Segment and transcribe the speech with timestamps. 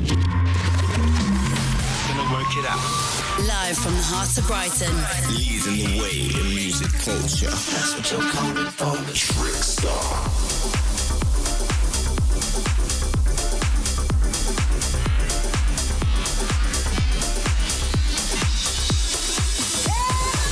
[0.00, 0.18] Gonna
[2.32, 2.80] work it out.
[3.46, 4.92] Live from the heart of Brighton.
[5.30, 7.46] Leading the way in music culture.
[7.46, 8.96] That's what you're coming for.
[9.14, 10.10] Trickstar.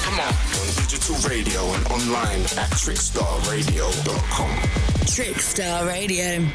[0.05, 4.57] Come on, on digital radio and online at trickstarradio.com.
[5.07, 6.47] Trickstar Radio.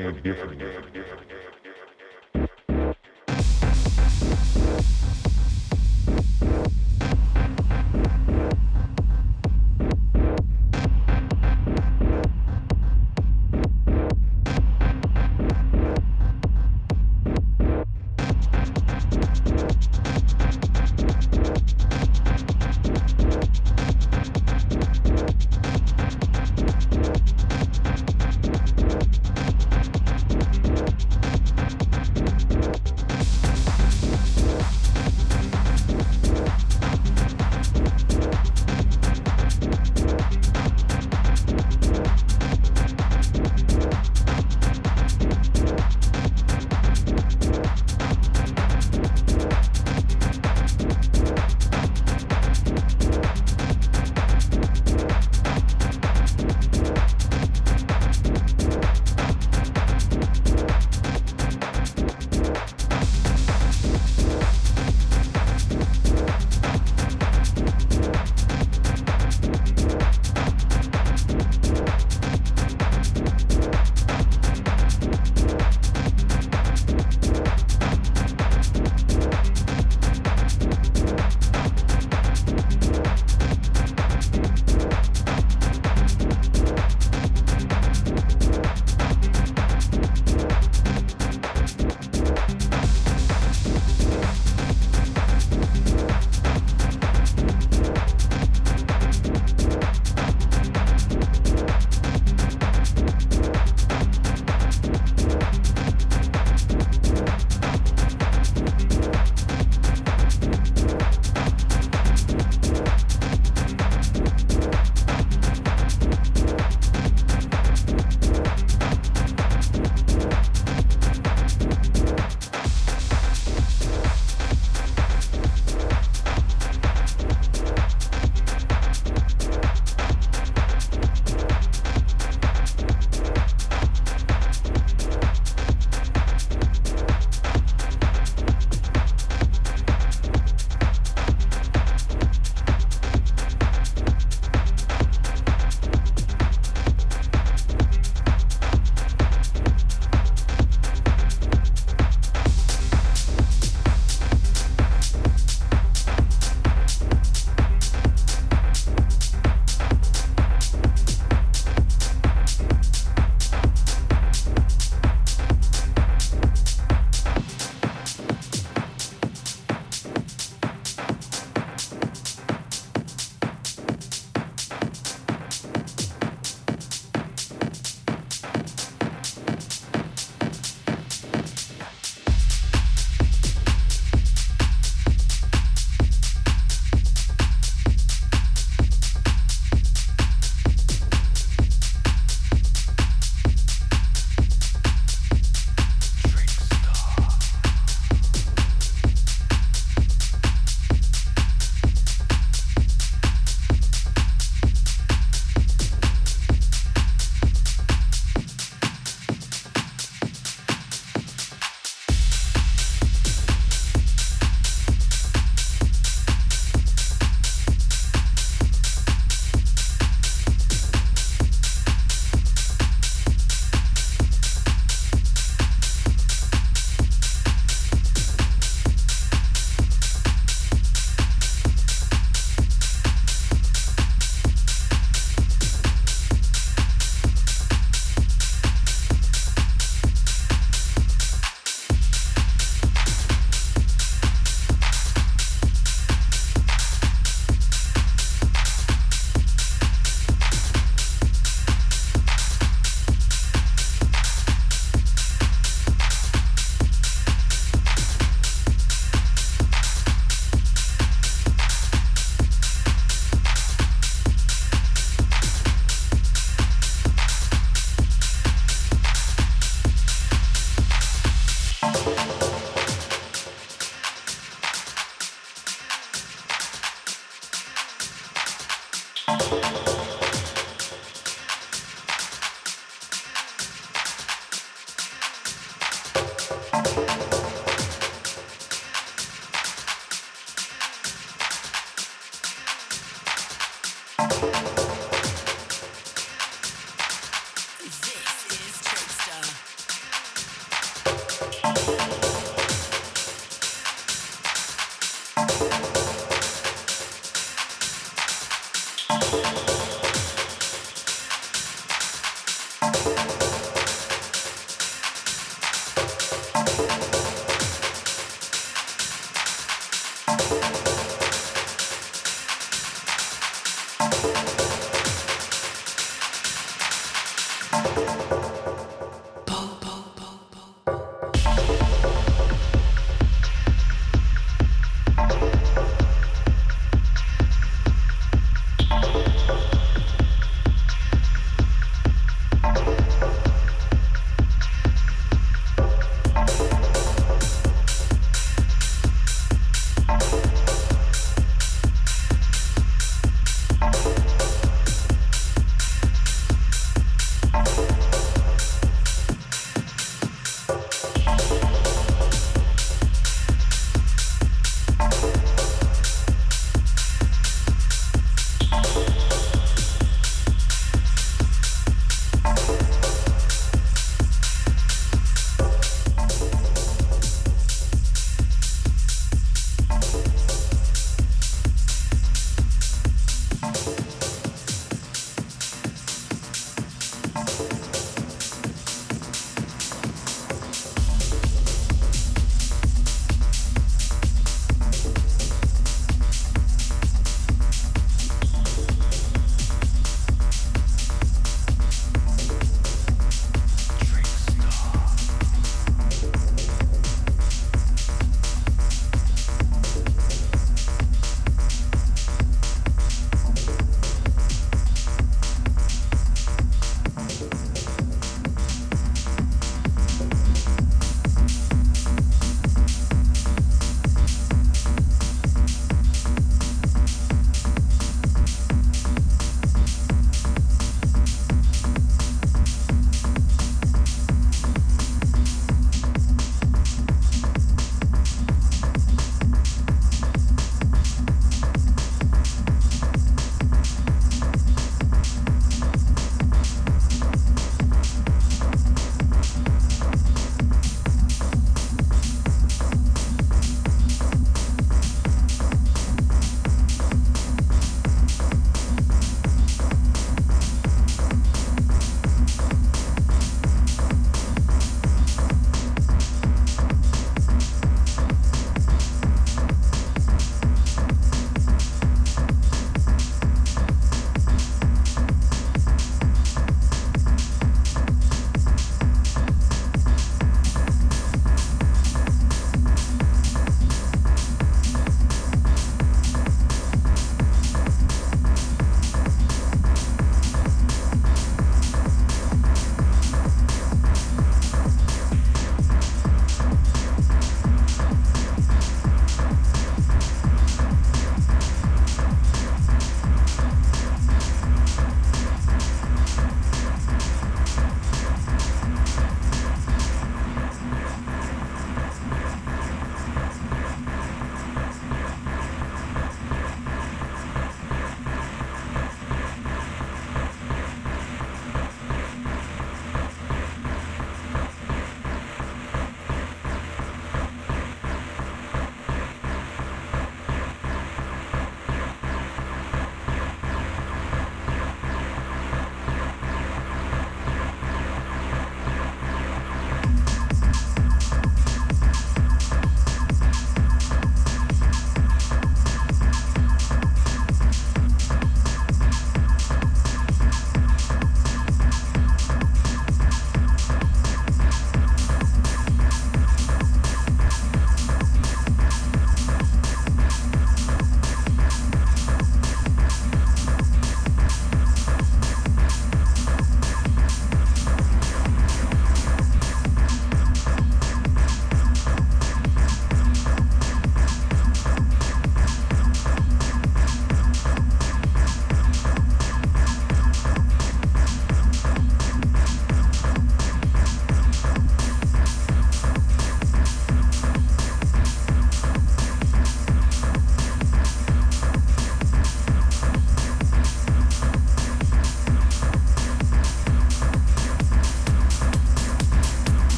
[0.00, 0.79] Everything's different.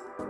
[0.00, 0.29] え?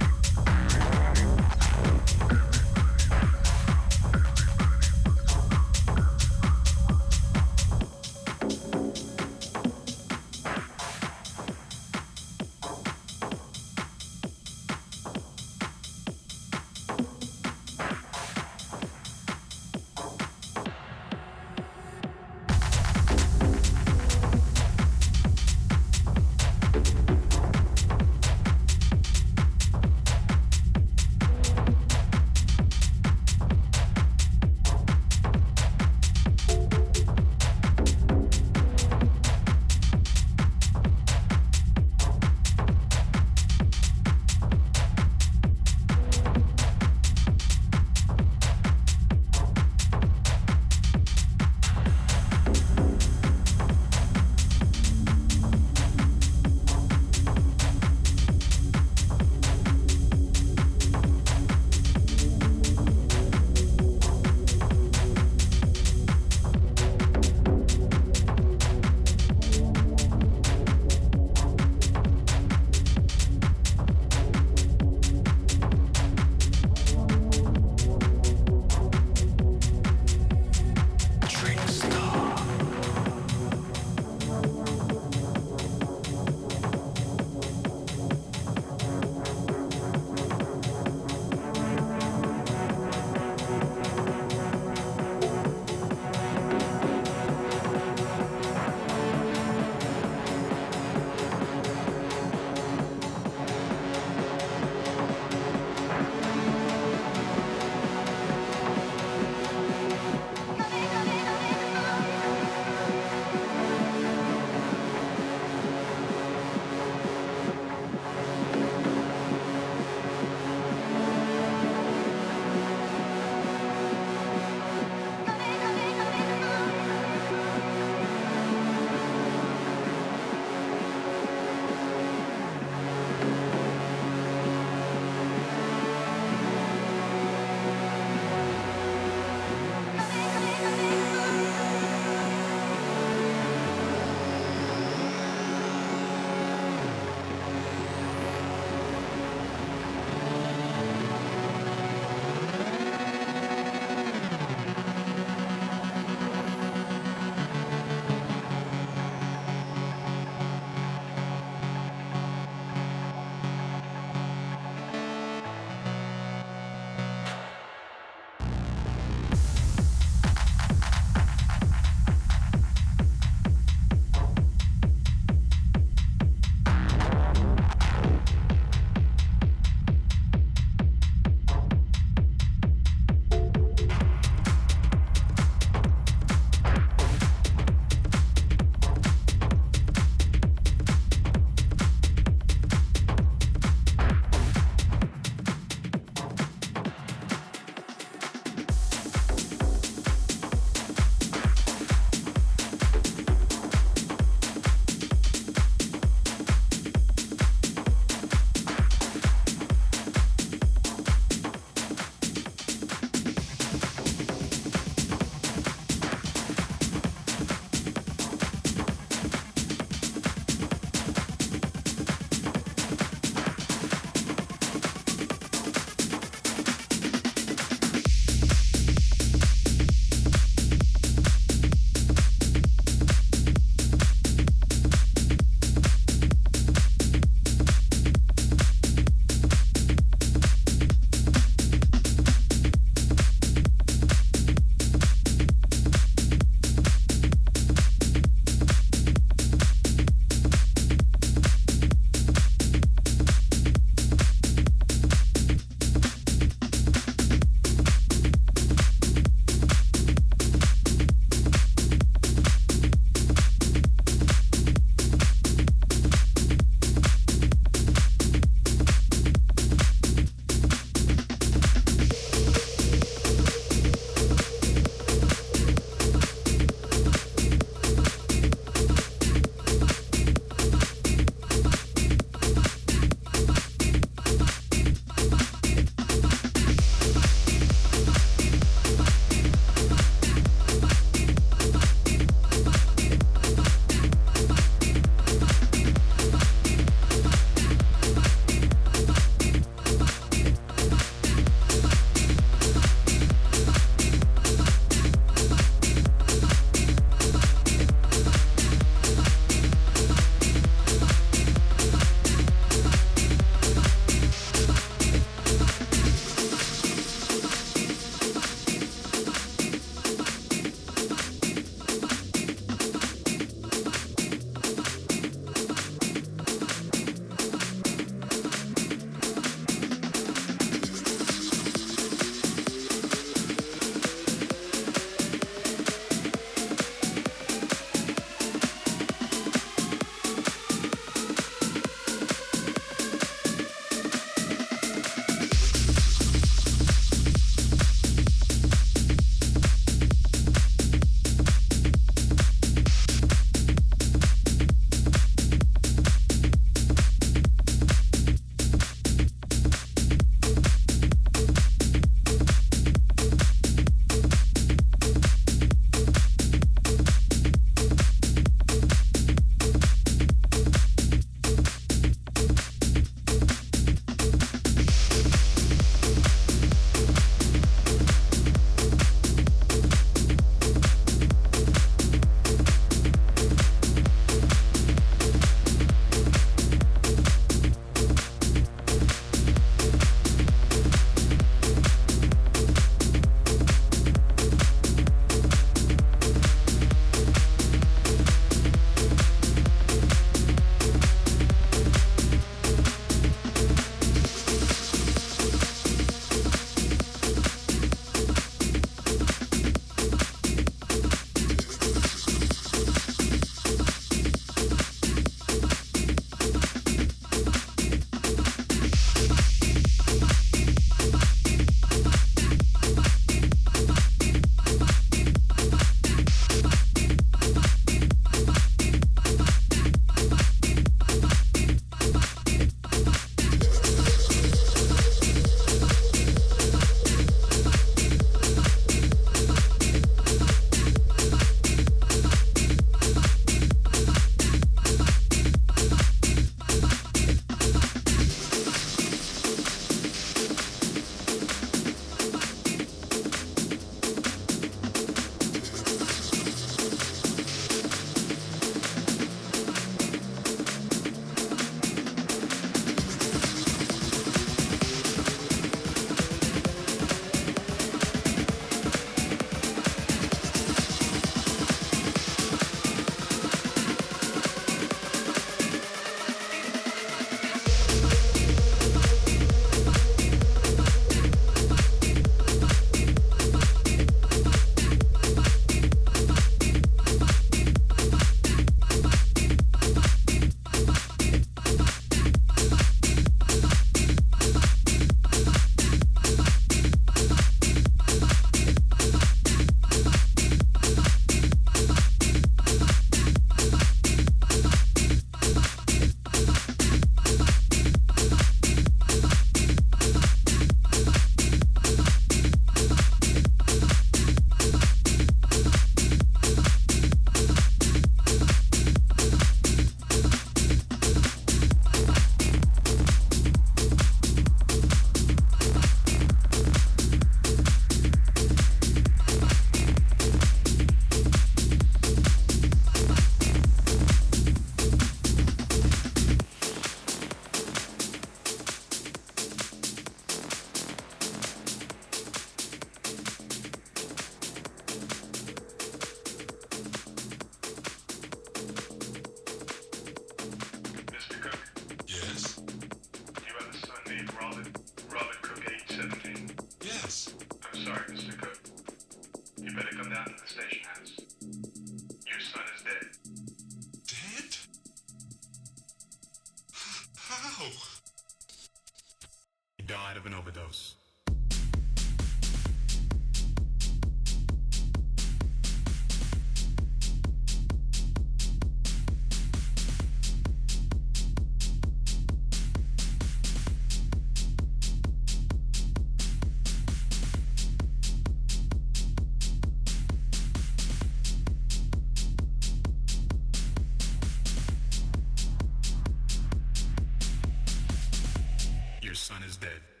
[599.21, 600.00] Son is dead.